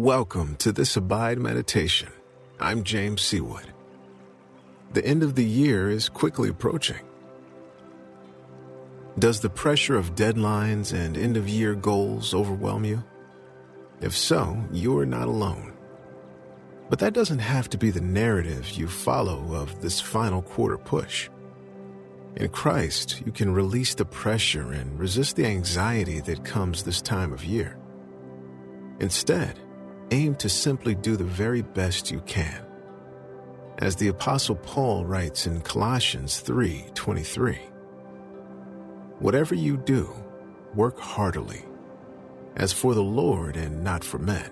Welcome 0.00 0.56
to 0.60 0.72
this 0.72 0.96
Abide 0.96 1.38
Meditation. 1.38 2.08
I'm 2.58 2.84
James 2.84 3.20
Seawood. 3.20 3.66
The 4.94 5.04
end 5.04 5.22
of 5.22 5.34
the 5.34 5.44
year 5.44 5.90
is 5.90 6.08
quickly 6.08 6.48
approaching. 6.48 7.04
Does 9.18 9.40
the 9.40 9.50
pressure 9.50 9.98
of 9.98 10.14
deadlines 10.14 10.94
and 10.94 11.18
end 11.18 11.36
of 11.36 11.50
year 11.50 11.74
goals 11.74 12.32
overwhelm 12.32 12.86
you? 12.86 13.04
If 14.00 14.16
so, 14.16 14.64
you 14.72 14.96
are 14.98 15.04
not 15.04 15.28
alone. 15.28 15.74
But 16.88 17.00
that 17.00 17.12
doesn't 17.12 17.40
have 17.40 17.68
to 17.68 17.76
be 17.76 17.90
the 17.90 18.00
narrative 18.00 18.70
you 18.70 18.88
follow 18.88 19.54
of 19.54 19.82
this 19.82 20.00
final 20.00 20.40
quarter 20.40 20.78
push. 20.78 21.28
In 22.36 22.48
Christ, 22.48 23.20
you 23.26 23.32
can 23.32 23.52
release 23.52 23.94
the 23.94 24.06
pressure 24.06 24.72
and 24.72 24.98
resist 24.98 25.36
the 25.36 25.44
anxiety 25.44 26.20
that 26.20 26.42
comes 26.42 26.84
this 26.84 27.02
time 27.02 27.34
of 27.34 27.44
year. 27.44 27.76
Instead, 28.98 29.58
aim 30.10 30.34
to 30.36 30.48
simply 30.48 30.94
do 30.94 31.16
the 31.16 31.24
very 31.24 31.62
best 31.62 32.10
you 32.10 32.20
can. 32.20 32.64
As 33.78 33.96
the 33.96 34.08
apostle 34.08 34.56
Paul 34.56 35.06
writes 35.06 35.46
in 35.46 35.60
Colossians 35.62 36.40
3:23, 36.40 37.58
Whatever 39.18 39.54
you 39.54 39.76
do, 39.76 40.12
work 40.74 40.98
heartily, 40.98 41.64
as 42.56 42.72
for 42.72 42.94
the 42.94 43.02
Lord 43.02 43.56
and 43.56 43.84
not 43.84 44.02
for 44.02 44.18
men. 44.18 44.50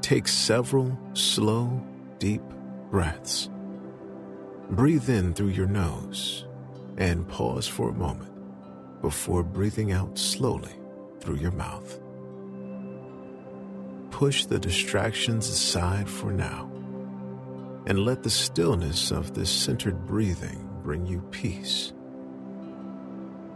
Take 0.00 0.28
several 0.28 0.98
slow, 1.14 1.82
deep 2.18 2.42
breaths. 2.90 3.48
Breathe 4.70 5.08
in 5.08 5.34
through 5.34 5.48
your 5.48 5.66
nose 5.66 6.46
and 6.96 7.26
pause 7.26 7.66
for 7.66 7.90
a 7.90 7.94
moment 7.94 8.33
before 9.04 9.42
breathing 9.42 9.92
out 9.92 10.18
slowly 10.18 10.72
through 11.20 11.36
your 11.36 11.50
mouth. 11.50 12.00
Push 14.10 14.46
the 14.46 14.58
distractions 14.58 15.46
aside 15.46 16.08
for 16.08 16.32
now 16.32 16.70
and 17.86 17.98
let 17.98 18.22
the 18.22 18.30
stillness 18.30 19.10
of 19.10 19.34
this 19.34 19.50
centered 19.50 20.06
breathing 20.06 20.66
bring 20.82 21.04
you 21.04 21.20
peace. 21.30 21.92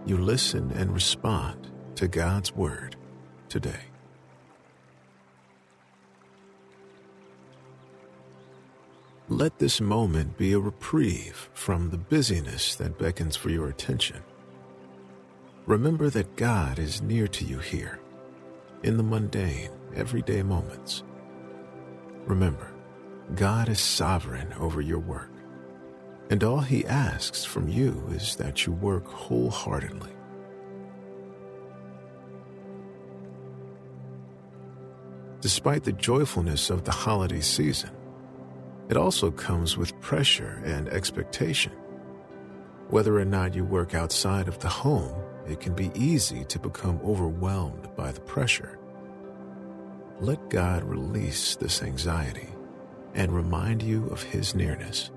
You 0.05 0.19
listen 0.19 0.70
and 0.72 0.92
respond 0.92 1.70
to 1.94 2.09
God's 2.09 2.55
Word 2.55 2.97
today. 3.48 3.87
Let 9.31 9.59
this 9.59 9.81
moment 9.81 10.37
be 10.37 10.53
a 10.53 10.59
reprieve 10.59 11.48
from 11.55 11.89
the 11.89 11.97
busyness 11.97 12.75
that 12.75 12.98
beckons 12.98 13.34
for 13.34 13.48
your 13.48 13.69
attention 13.69 14.22
Remember 15.69 16.08
that 16.08 16.34
God 16.36 16.78
is 16.78 17.02
near 17.02 17.28
to 17.28 17.44
you 17.44 17.58
here, 17.58 18.00
in 18.84 18.97
the 18.97 19.02
mundane, 19.02 19.69
everyday 19.94 20.42
moments. 20.42 21.02
Remember, 22.25 22.72
God 23.34 23.69
is 23.69 23.78
sovereign 23.78 24.50
over 24.55 24.80
your 24.80 24.98
work, 24.98 25.30
and 26.30 26.42
all 26.42 26.60
He 26.60 26.86
asks 26.86 27.44
from 27.44 27.69
you 27.69 28.02
is 28.12 28.34
that 28.36 28.64
you 28.64 28.72
work 28.72 29.06
wholeheartedly. 29.08 30.12
Despite 35.42 35.84
the 35.84 35.92
joyfulness 35.92 36.70
of 36.70 36.84
the 36.84 36.92
holiday 36.92 37.42
season, 37.42 37.91
it 38.88 38.97
also 38.97 39.30
comes 39.30 39.77
with 39.77 40.00
pressure 40.00 40.62
and 40.64 40.88
expectation. 40.88 41.72
Whether 42.91 43.19
or 43.19 43.25
not 43.25 43.55
you 43.55 43.64
work 43.64 43.94
outside 43.94 44.48
of 44.48 44.58
the 44.61 44.69
home 44.69 45.14
it 45.48 45.61
can 45.61 45.75
be 45.75 45.91
easy 45.94 46.44
to 46.44 46.58
become 46.58 47.00
overwhelmed 47.03 47.89
by 47.97 48.12
the 48.12 48.20
pressure. 48.20 48.78
Let 50.20 50.50
God 50.50 50.84
release 50.84 51.56
this 51.56 51.83
anxiety 51.83 52.48
and 53.14 53.33
remind 53.33 53.82
you 53.82 54.06
of 54.09 54.22
His 54.22 54.54
nearness. 54.54 55.10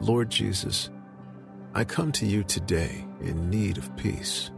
Lord 0.00 0.28
Jesus, 0.28 0.90
I 1.72 1.84
come 1.84 2.10
to 2.12 2.26
you 2.26 2.42
today 2.42 3.04
in 3.20 3.48
need 3.48 3.78
of 3.78 3.96
peace. 3.96 4.50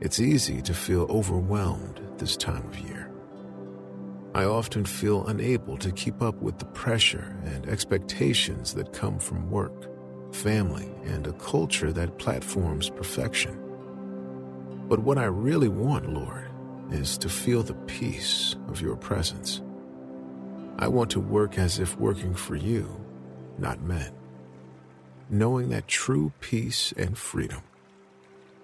It's 0.00 0.20
easy 0.20 0.60
to 0.62 0.74
feel 0.74 1.06
overwhelmed 1.08 2.00
this 2.18 2.36
time 2.36 2.66
of 2.66 2.78
year. 2.78 3.10
I 4.34 4.44
often 4.44 4.84
feel 4.84 5.26
unable 5.26 5.78
to 5.78 5.90
keep 5.90 6.20
up 6.22 6.36
with 6.42 6.58
the 6.58 6.66
pressure 6.66 7.34
and 7.44 7.66
expectations 7.66 8.74
that 8.74 8.92
come 8.92 9.18
from 9.18 9.50
work 9.50 9.88
family, 10.32 10.90
and 11.04 11.26
a 11.26 11.32
culture 11.34 11.92
that 11.92 12.18
platforms 12.18 12.90
perfection. 12.90 13.58
But 14.88 15.00
what 15.00 15.18
I 15.18 15.24
really 15.24 15.68
want, 15.68 16.12
Lord, 16.12 16.48
is 16.90 17.18
to 17.18 17.28
feel 17.28 17.62
the 17.62 17.74
peace 17.74 18.56
of 18.68 18.80
your 18.80 18.96
presence. 18.96 19.62
I 20.78 20.88
want 20.88 21.10
to 21.10 21.20
work 21.20 21.58
as 21.58 21.78
if 21.78 21.98
working 21.98 22.34
for 22.34 22.56
you, 22.56 23.04
not 23.58 23.82
men, 23.82 24.12
knowing 25.28 25.68
that 25.70 25.88
true 25.88 26.32
peace 26.40 26.92
and 26.96 27.18
freedom 27.18 27.62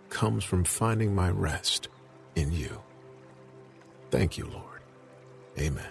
comes 0.08 0.44
from 0.44 0.64
finding 0.64 1.14
my 1.14 1.28
rest 1.28 1.88
in 2.36 2.52
you. 2.52 2.80
Thank 4.10 4.38
you, 4.38 4.46
Lord. 4.46 4.80
Amen. 5.58 5.90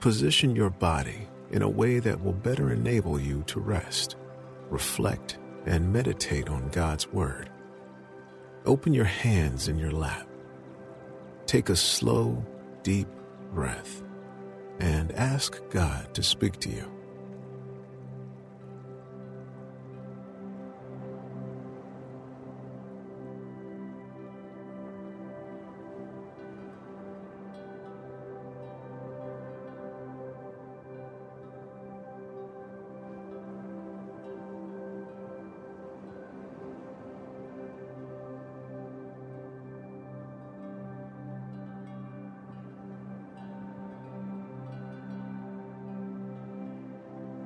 Position 0.00 0.54
your 0.54 0.70
body 0.70 1.26
in 1.54 1.62
a 1.62 1.68
way 1.68 2.00
that 2.00 2.22
will 2.22 2.32
better 2.32 2.72
enable 2.72 3.18
you 3.18 3.44
to 3.46 3.60
rest, 3.60 4.16
reflect, 4.70 5.38
and 5.66 5.92
meditate 5.92 6.50
on 6.50 6.68
God's 6.70 7.06
Word. 7.12 7.48
Open 8.66 8.92
your 8.92 9.04
hands 9.04 9.68
in 9.68 9.78
your 9.78 9.92
lap. 9.92 10.26
Take 11.46 11.68
a 11.68 11.76
slow, 11.76 12.44
deep 12.82 13.06
breath 13.52 14.02
and 14.80 15.12
ask 15.12 15.62
God 15.70 16.12
to 16.14 16.24
speak 16.24 16.58
to 16.58 16.70
you. 16.70 16.90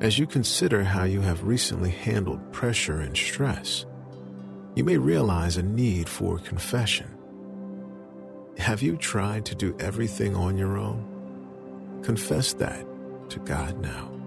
As 0.00 0.16
you 0.16 0.28
consider 0.28 0.84
how 0.84 1.02
you 1.02 1.20
have 1.22 1.42
recently 1.42 1.90
handled 1.90 2.52
pressure 2.52 3.00
and 3.00 3.16
stress, 3.16 3.84
you 4.76 4.84
may 4.84 4.96
realize 4.96 5.56
a 5.56 5.62
need 5.62 6.08
for 6.08 6.38
confession. 6.38 7.12
Have 8.58 8.80
you 8.80 8.96
tried 8.96 9.44
to 9.46 9.56
do 9.56 9.76
everything 9.80 10.36
on 10.36 10.56
your 10.56 10.78
own? 10.78 12.00
Confess 12.04 12.52
that 12.54 12.86
to 13.30 13.40
God 13.40 13.80
now. 13.80 14.17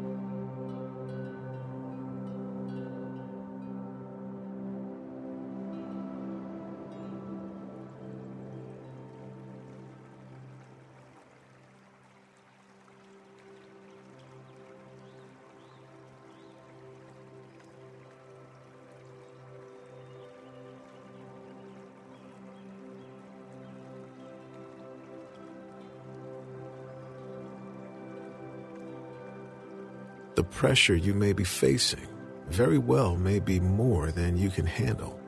The 30.42 30.48
pressure 30.48 30.96
you 30.96 31.14
may 31.14 31.34
be 31.34 31.44
facing 31.44 32.08
very 32.50 32.80
well 32.80 33.16
may 33.16 33.38
be 33.38 33.60
more 33.60 34.10
than 34.10 34.40
you 34.40 34.50
can 34.50 34.66
handle, 34.66 35.20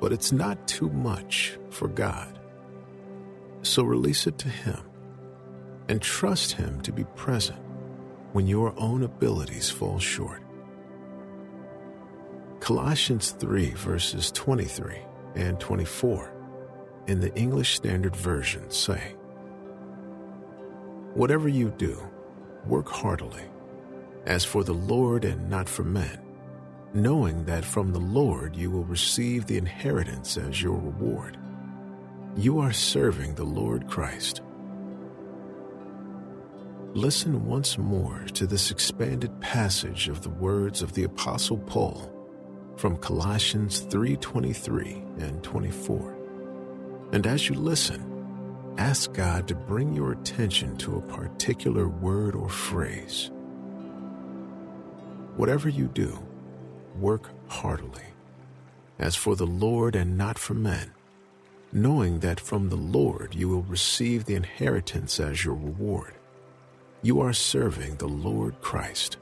but 0.00 0.10
it's 0.10 0.32
not 0.32 0.66
too 0.66 0.88
much 0.88 1.58
for 1.68 1.86
God. 1.86 2.38
So 3.60 3.82
release 3.82 4.26
it 4.26 4.38
to 4.38 4.48
Him 4.48 4.80
and 5.90 6.00
trust 6.00 6.52
Him 6.52 6.80
to 6.80 6.92
be 6.92 7.04
present 7.14 7.60
when 8.32 8.46
your 8.46 8.72
own 8.78 9.02
abilities 9.02 9.68
fall 9.68 9.98
short. 9.98 10.42
Colossians 12.60 13.32
3, 13.32 13.72
verses 13.72 14.32
23 14.32 14.96
and 15.34 15.60
24 15.60 16.32
in 17.06 17.20
the 17.20 17.34
English 17.34 17.76
Standard 17.76 18.16
Version 18.16 18.70
say, 18.70 19.14
Whatever 21.12 21.50
you 21.50 21.68
do, 21.76 22.00
work 22.64 22.88
heartily 22.88 23.44
as 24.26 24.44
for 24.44 24.64
the 24.64 24.74
Lord 24.74 25.24
and 25.24 25.48
not 25.48 25.68
for 25.68 25.84
men, 25.84 26.18
knowing 26.92 27.44
that 27.44 27.64
from 27.64 27.92
the 27.92 28.00
Lord 28.00 28.56
you 28.56 28.70
will 28.70 28.84
receive 28.84 29.46
the 29.46 29.56
inheritance 29.56 30.36
as 30.36 30.60
your 30.60 30.76
reward. 30.76 31.38
You 32.36 32.58
are 32.58 32.72
serving 32.72 33.34
the 33.34 33.44
Lord 33.44 33.86
Christ. 33.86 34.42
Listen 36.92 37.46
once 37.46 37.78
more 37.78 38.24
to 38.34 38.46
this 38.46 38.70
expanded 38.70 39.40
passage 39.40 40.08
of 40.08 40.22
the 40.22 40.30
words 40.30 40.82
of 40.82 40.94
the 40.94 41.04
Apostle 41.04 41.58
Paul 41.58 42.10
from 42.76 42.96
Colossians 42.96 43.80
3:23 43.80 45.02
and 45.18 45.42
24. 45.42 46.16
And 47.12 47.26
as 47.26 47.48
you 47.48 47.54
listen, 47.54 48.02
ask 48.78 49.12
God 49.12 49.46
to 49.48 49.54
bring 49.54 49.92
your 49.92 50.12
attention 50.12 50.76
to 50.78 50.96
a 50.96 51.02
particular 51.02 51.88
word 51.88 52.34
or 52.34 52.48
phrase. 52.48 53.30
Whatever 55.36 55.68
you 55.68 55.88
do, 55.88 56.18
work 56.98 57.28
heartily, 57.48 58.04
as 58.98 59.14
for 59.14 59.36
the 59.36 59.46
Lord 59.46 59.94
and 59.94 60.16
not 60.16 60.38
for 60.38 60.54
men, 60.54 60.92
knowing 61.72 62.20
that 62.20 62.40
from 62.40 62.70
the 62.70 62.76
Lord 62.76 63.34
you 63.34 63.50
will 63.50 63.62
receive 63.64 64.24
the 64.24 64.34
inheritance 64.34 65.20
as 65.20 65.44
your 65.44 65.54
reward. 65.54 66.14
You 67.02 67.20
are 67.20 67.34
serving 67.34 67.96
the 67.96 68.08
Lord 68.08 68.60
Christ. 68.62 69.18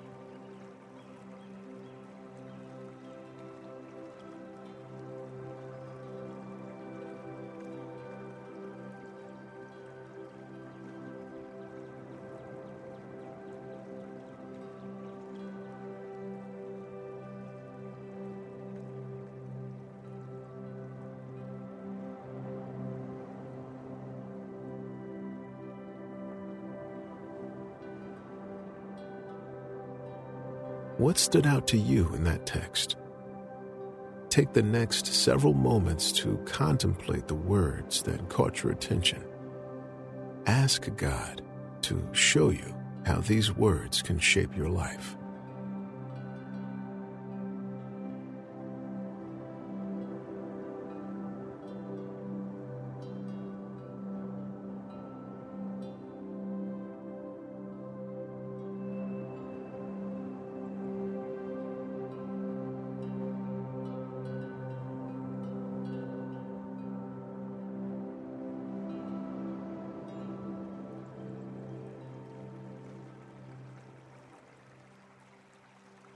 What 31.05 31.19
stood 31.19 31.47
out 31.47 31.67
to 31.67 31.77
you 31.77 32.11
in 32.15 32.25
that 32.25 32.47
text? 32.47 32.97
Take 34.31 34.55
the 34.55 34.63
next 34.63 35.05
several 35.05 35.53
moments 35.53 36.11
to 36.13 36.39
contemplate 36.47 37.29
the 37.29 37.35
words 37.35 38.01
that 38.05 38.31
caught 38.31 38.63
your 38.63 38.73
attention. 38.73 39.23
Ask 40.47 40.89
God 40.97 41.43
to 41.83 42.09
show 42.13 42.49
you 42.49 42.75
how 43.05 43.21
these 43.21 43.55
words 43.55 44.01
can 44.01 44.19
shape 44.19 44.57
your 44.57 44.71
life. 44.71 45.19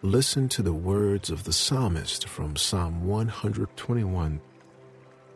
Listen 0.08 0.48
to 0.48 0.62
the 0.62 0.72
words 0.72 1.28
of 1.28 1.44
the 1.44 1.52
psalmist 1.52 2.28
from 2.28 2.56
Psalm 2.56 3.04
121, 3.04 4.40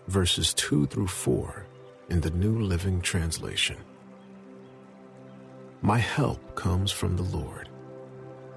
verses 0.08 0.54
2 0.54 0.86
through 0.86 1.08
4 1.08 1.66
in 2.08 2.22
the 2.22 2.30
New 2.30 2.58
Living 2.58 3.02
Translation. 3.02 3.76
My 5.82 5.98
help 5.98 6.54
comes 6.54 6.90
from 6.90 7.18
the 7.18 7.36
Lord, 7.36 7.68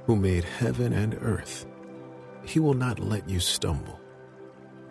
who 0.05 0.15
made 0.15 0.45
heaven 0.45 0.93
and 0.93 1.17
earth. 1.21 1.65
He 2.45 2.61
will 2.61 2.75
not 2.75 2.97
let 2.99 3.27
you 3.27 3.41
stumble. 3.41 3.99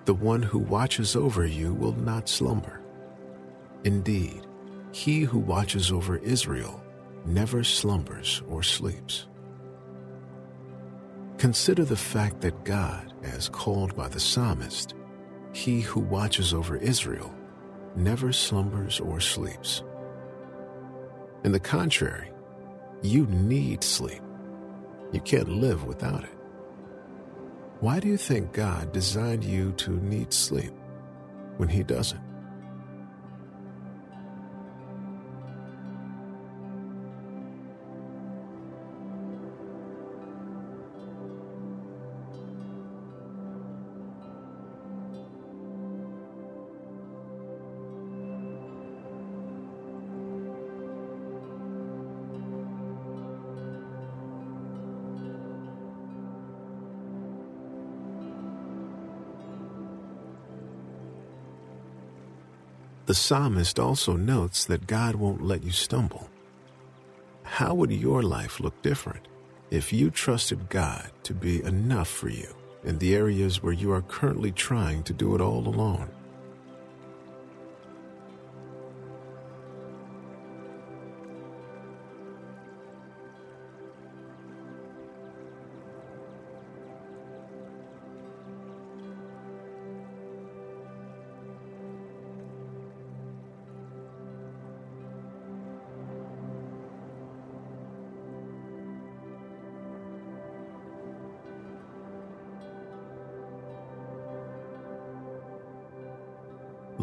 The 0.05 0.13
one 0.13 0.43
who 0.43 0.59
watches 0.59 1.17
over 1.17 1.47
you 1.47 1.73
will 1.73 1.97
not 1.97 2.29
slumber. 2.29 2.83
Indeed, 3.85 4.47
he 4.93 5.23
who 5.23 5.39
watches 5.39 5.91
over 5.91 6.19
Israel 6.19 6.85
never 7.25 7.65
slumbers 7.65 8.43
or 8.47 8.63
sleeps. 8.63 9.27
Consider 11.39 11.85
the 11.85 11.97
fact 11.97 12.41
that 12.41 12.65
God, 12.65 13.13
as 13.23 13.49
called 13.49 13.97
by 13.97 14.09
the 14.09 14.21
psalmist, 14.21 14.95
he 15.53 15.81
who 15.81 16.01
watches 16.01 16.55
over 16.55 16.77
Israel, 16.77 17.35
never 17.97 18.33
slumbers 18.33 19.01
or 19.01 19.21
sleeps. 19.21 19.83
In 21.45 21.53
the 21.53 21.61
contrary, 21.61 22.31
you 23.03 23.27
need 23.27 23.85
sleep. 23.85 24.23
You 25.13 25.21
can't 25.21 25.49
live 25.49 25.85
without 25.85 26.25
it. 26.25 26.31
Why 27.81 28.01
do 28.01 28.09
you 28.09 28.17
think 28.17 28.53
God 28.53 28.93
designed 28.93 29.45
you 29.45 29.73
to 29.73 29.91
need 29.91 30.33
sleep 30.33 30.73
when 31.59 31.69
He 31.69 31.83
doesn't? 31.83 32.24
The 63.07 63.15
psalmist 63.15 63.79
also 63.79 64.17
notes 64.17 64.65
that 64.65 64.87
God 64.87 65.15
won't 65.17 65.45
let 65.45 65.63
you 65.63 65.73
stumble. 65.73 66.31
How 67.43 67.75
would 67.75 67.93
your 67.93 68.23
life 68.23 68.61
look 68.61 68.81
different 68.81 69.29
if 69.71 69.93
you 69.93 70.11
trusted 70.11 70.71
God 70.71 71.11
to 71.25 71.35
be 71.35 71.63
enough 71.63 72.09
for 72.09 72.31
you 72.31 72.55
in 72.83 72.99
the 72.99 73.15
areas 73.15 73.63
where 73.63 73.75
you 73.75 73.93
are 73.93 74.01
currently 74.01 74.53
trying 74.53 75.03
to 75.03 75.13
do 75.13 75.35
it 75.35 75.43
all 75.43 75.69
alone? 75.69 76.09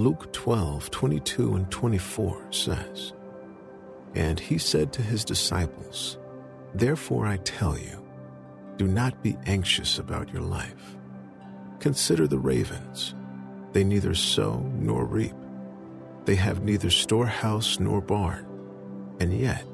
Luke 0.01 0.33
12, 0.33 0.89
22 0.89 1.53
and 1.53 1.69
24 1.69 2.47
says, 2.51 3.13
And 4.15 4.39
he 4.39 4.57
said 4.57 4.91
to 4.93 5.03
his 5.03 5.23
disciples, 5.23 6.17
Therefore 6.73 7.27
I 7.27 7.37
tell 7.37 7.77
you, 7.77 8.03
do 8.77 8.87
not 8.87 9.21
be 9.21 9.37
anxious 9.45 9.99
about 9.99 10.33
your 10.33 10.41
life. 10.41 10.97
Consider 11.79 12.25
the 12.25 12.39
ravens. 12.39 13.13
They 13.73 13.83
neither 13.83 14.15
sow 14.15 14.67
nor 14.73 15.05
reap. 15.05 15.35
They 16.25 16.33
have 16.33 16.63
neither 16.63 16.89
storehouse 16.89 17.79
nor 17.79 18.01
barn, 18.01 18.47
and 19.19 19.31
yet 19.31 19.67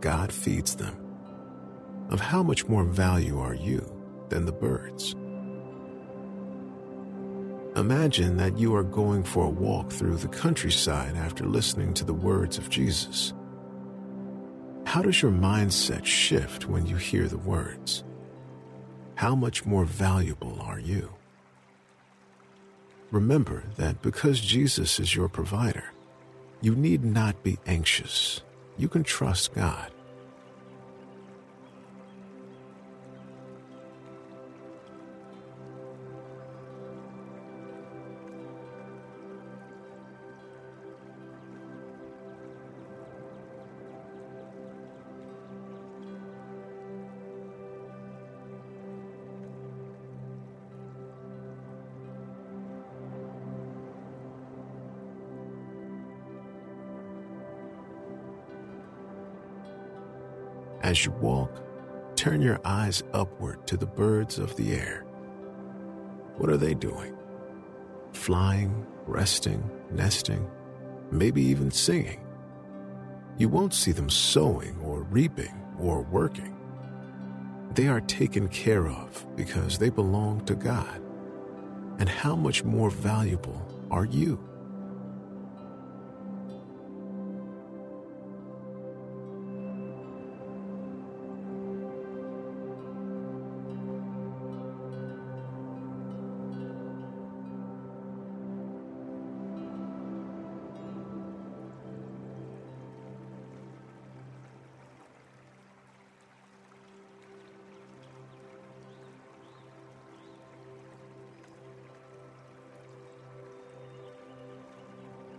God 0.00 0.32
feeds 0.32 0.74
them. 0.74 0.96
Of 2.08 2.20
how 2.20 2.42
much 2.42 2.66
more 2.66 2.84
value 2.84 3.38
are 3.38 3.54
you 3.54 3.84
than 4.30 4.46
the 4.46 4.52
birds? 4.52 5.14
Imagine 7.76 8.38
that 8.38 8.56
you 8.56 8.74
are 8.74 8.82
going 8.82 9.22
for 9.22 9.44
a 9.44 9.50
walk 9.50 9.92
through 9.92 10.16
the 10.16 10.28
countryside 10.28 11.14
after 11.14 11.44
listening 11.44 11.92
to 11.92 12.06
the 12.06 12.14
words 12.14 12.56
of 12.56 12.70
Jesus. 12.70 13.34
How 14.86 15.02
does 15.02 15.20
your 15.20 15.30
mindset 15.30 16.06
shift 16.06 16.66
when 16.66 16.86
you 16.86 16.96
hear 16.96 17.28
the 17.28 17.36
words? 17.36 18.02
How 19.16 19.34
much 19.34 19.66
more 19.66 19.84
valuable 19.84 20.58
are 20.62 20.78
you? 20.78 21.12
Remember 23.10 23.64
that 23.76 24.00
because 24.00 24.40
Jesus 24.40 24.98
is 24.98 25.14
your 25.14 25.28
provider, 25.28 25.84
you 26.62 26.74
need 26.74 27.04
not 27.04 27.42
be 27.42 27.58
anxious. 27.66 28.40
You 28.78 28.88
can 28.88 29.04
trust 29.04 29.52
God. 29.52 29.92
As 60.86 61.04
you 61.04 61.10
walk, 61.20 61.64
turn 62.14 62.40
your 62.40 62.60
eyes 62.64 63.02
upward 63.12 63.66
to 63.66 63.76
the 63.76 63.86
birds 63.86 64.38
of 64.38 64.54
the 64.54 64.72
air. 64.72 65.04
What 66.36 66.48
are 66.48 66.56
they 66.56 66.74
doing? 66.74 67.12
Flying, 68.12 68.86
resting, 69.04 69.68
nesting, 69.90 70.48
maybe 71.10 71.42
even 71.42 71.72
singing. 71.72 72.24
You 73.36 73.48
won't 73.48 73.74
see 73.74 73.90
them 73.90 74.08
sowing 74.08 74.78
or 74.78 75.02
reaping 75.02 75.60
or 75.80 76.02
working. 76.02 76.56
They 77.74 77.88
are 77.88 78.02
taken 78.02 78.46
care 78.46 78.86
of 78.86 79.26
because 79.34 79.78
they 79.78 79.90
belong 79.90 80.44
to 80.44 80.54
God. 80.54 81.02
And 81.98 82.08
how 82.08 82.36
much 82.36 82.62
more 82.62 82.90
valuable 82.90 83.60
are 83.90 84.04
you? 84.04 84.38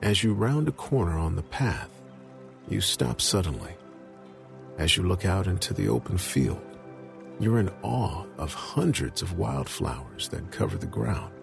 As 0.07 0.23
you 0.23 0.33
round 0.33 0.69
a 0.69 0.71
corner 0.71 1.17
on 1.17 1.35
the 1.35 1.43
path, 1.43 1.89
you 2.69 2.79
stop 2.79 3.19
suddenly. 3.19 3.75
As 4.77 4.95
you 4.95 5.03
look 5.03 5.25
out 5.25 5.47
into 5.47 5.73
the 5.73 5.89
open 5.89 6.17
field, 6.17 6.65
you're 7.41 7.59
in 7.59 7.69
awe 7.83 8.23
of 8.37 8.53
hundreds 8.53 9.21
of 9.21 9.37
wildflowers 9.37 10.29
that 10.29 10.49
cover 10.49 10.77
the 10.77 10.85
ground. 10.85 11.33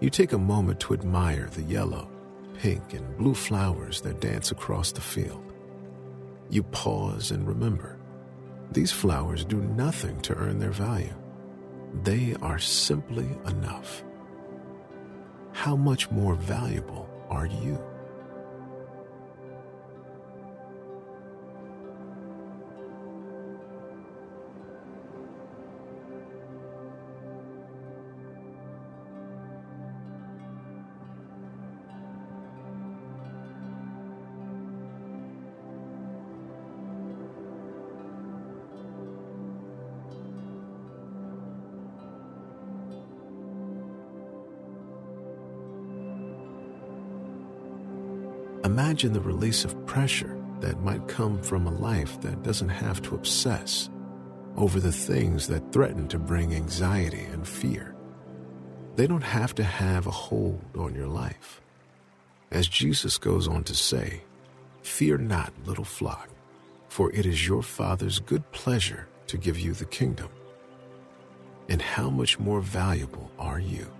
You 0.00 0.10
take 0.10 0.34
a 0.34 0.38
moment 0.38 0.80
to 0.80 0.92
admire 0.92 1.48
the 1.50 1.62
yellow, 1.62 2.10
pink, 2.58 2.92
and 2.92 3.16
blue 3.16 3.32
flowers 3.32 4.02
that 4.02 4.20
dance 4.20 4.50
across 4.50 4.92
the 4.92 5.00
field. 5.00 5.50
You 6.50 6.62
pause 6.62 7.30
and 7.30 7.48
remember 7.48 7.96
these 8.70 8.92
flowers 8.92 9.46
do 9.46 9.62
nothing 9.62 10.20
to 10.20 10.34
earn 10.34 10.58
their 10.58 10.72
value. 10.72 11.14
They 12.02 12.36
are 12.42 12.58
simply 12.58 13.30
enough. 13.46 14.04
How 15.52 15.74
much 15.74 16.10
more 16.10 16.34
valuable 16.34 17.05
are 17.30 17.46
you? 17.46 17.85
Imagine 48.66 49.12
the 49.12 49.20
release 49.20 49.64
of 49.64 49.86
pressure 49.86 50.36
that 50.58 50.82
might 50.82 51.06
come 51.06 51.40
from 51.40 51.68
a 51.68 51.70
life 51.70 52.20
that 52.20 52.42
doesn't 52.42 52.68
have 52.68 53.00
to 53.02 53.14
obsess 53.14 53.88
over 54.56 54.80
the 54.80 54.90
things 54.90 55.46
that 55.46 55.70
threaten 55.72 56.08
to 56.08 56.18
bring 56.18 56.52
anxiety 56.52 57.22
and 57.26 57.46
fear. 57.46 57.94
They 58.96 59.06
don't 59.06 59.22
have 59.22 59.54
to 59.54 59.62
have 59.62 60.08
a 60.08 60.10
hold 60.10 60.64
on 60.76 60.96
your 60.96 61.06
life. 61.06 61.60
As 62.50 62.66
Jesus 62.66 63.18
goes 63.18 63.46
on 63.46 63.62
to 63.62 63.74
say, 63.76 64.24
Fear 64.82 65.18
not, 65.18 65.52
little 65.64 65.84
flock, 65.84 66.28
for 66.88 67.12
it 67.12 67.24
is 67.24 67.46
your 67.46 67.62
Father's 67.62 68.18
good 68.18 68.50
pleasure 68.50 69.06
to 69.28 69.38
give 69.38 69.60
you 69.60 69.74
the 69.74 69.84
kingdom. 69.84 70.28
And 71.68 71.80
how 71.80 72.10
much 72.10 72.40
more 72.40 72.60
valuable 72.60 73.30
are 73.38 73.60
you? 73.60 73.95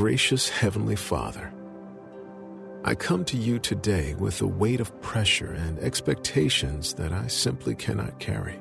Gracious 0.00 0.48
Heavenly 0.48 0.96
Father, 0.96 1.52
I 2.86 2.94
come 2.94 3.22
to 3.26 3.36
you 3.36 3.58
today 3.58 4.14
with 4.14 4.40
a 4.40 4.46
weight 4.46 4.80
of 4.80 4.98
pressure 5.02 5.52
and 5.52 5.78
expectations 5.78 6.94
that 6.94 7.12
I 7.12 7.26
simply 7.26 7.74
cannot 7.74 8.18
carry. 8.18 8.58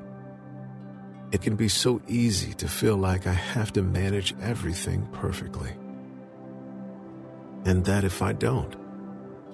It 1.31 1.41
can 1.41 1.55
be 1.55 1.69
so 1.69 2.01
easy 2.10 2.53
to 2.55 2.67
feel 2.67 2.98
like 2.98 3.25
I 3.25 3.31
have 3.31 3.72
to 3.72 3.81
manage 3.81 4.36
everything 4.41 5.08
perfectly. 5.13 5.72
And 7.63 7.86
that 7.86 8.03
if 8.03 8.22
I 8.22 8.34
don't, 8.34 8.75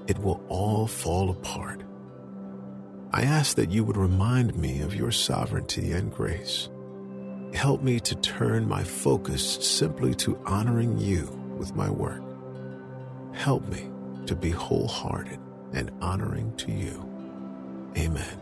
it 0.08 0.18
will 0.18 0.44
all 0.50 0.88
fall 0.88 1.30
apart. 1.30 1.84
I 3.12 3.26
ask 3.26 3.58
that 3.58 3.70
you 3.70 3.84
would 3.84 3.96
remind 3.96 4.56
me 4.58 4.82
of 4.82 4.96
your 4.96 5.12
sovereignty 5.12 5.92
and 5.92 6.12
grace. 6.12 6.68
Help 7.54 7.84
me 7.84 8.00
to 8.00 8.16
turn 8.16 8.68
my 8.68 8.84
focus 8.84 9.44
simply 9.64 10.16
to 10.16 10.42
honoring 10.48 10.98
you 10.98 11.45
with 11.56 11.76
my 11.76 11.90
work. 11.90 12.22
Help 13.34 13.68
me 13.68 13.90
to 14.26 14.36
be 14.36 14.50
wholehearted 14.50 15.40
and 15.74 15.92
honoring 16.02 16.56
to 16.58 16.72
you. 16.72 17.10
Amen. 17.98 18.40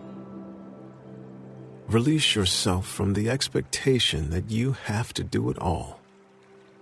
Release 1.87 2.35
yourself 2.35 2.87
from 2.87 3.13
the 3.13 3.29
expectation 3.29 4.29
that 4.29 4.49
you 4.49 4.73
have 4.85 5.13
to 5.13 5.23
do 5.23 5.49
it 5.49 5.59
all 5.59 5.99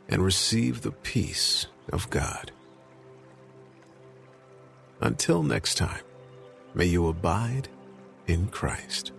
and 0.08 0.24
receive 0.24 0.82
the 0.82 0.92
peace 0.92 1.68
of 1.92 2.10
God. 2.10 2.52
Until 5.00 5.42
next 5.42 5.76
time, 5.76 6.04
may 6.76 6.86
you 6.86 7.08
abide 7.08 7.68
in 8.28 8.48
Christ. 8.48 9.12